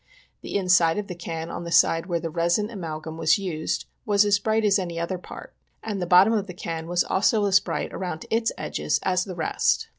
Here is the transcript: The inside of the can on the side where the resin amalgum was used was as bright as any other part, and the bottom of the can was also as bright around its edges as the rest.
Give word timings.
The 0.41 0.55
inside 0.55 0.97
of 0.97 1.05
the 1.05 1.13
can 1.13 1.51
on 1.51 1.63
the 1.63 1.71
side 1.71 2.07
where 2.07 2.19
the 2.19 2.31
resin 2.31 2.69
amalgum 2.71 3.19
was 3.19 3.37
used 3.37 3.85
was 4.03 4.25
as 4.25 4.39
bright 4.39 4.65
as 4.65 4.79
any 4.79 4.99
other 4.99 5.19
part, 5.19 5.53
and 5.83 6.01
the 6.01 6.07
bottom 6.07 6.33
of 6.33 6.47
the 6.47 6.55
can 6.55 6.87
was 6.87 7.03
also 7.03 7.45
as 7.45 7.59
bright 7.59 7.93
around 7.93 8.25
its 8.31 8.51
edges 8.57 8.99
as 9.03 9.25
the 9.25 9.35
rest. 9.35 9.89